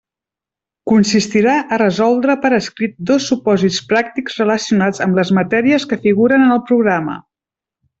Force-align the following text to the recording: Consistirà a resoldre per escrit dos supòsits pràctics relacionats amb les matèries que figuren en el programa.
Consistirà 0.91 1.57
a 1.75 1.79
resoldre 1.81 2.37
per 2.47 2.51
escrit 2.59 2.97
dos 3.11 3.29
supòsits 3.33 3.79
pràctics 3.93 4.43
relacionats 4.43 5.07
amb 5.09 5.23
les 5.23 5.37
matèries 5.43 5.91
que 5.93 6.05
figuren 6.09 6.49
en 6.51 6.59
el 6.61 6.69
programa. 6.75 7.25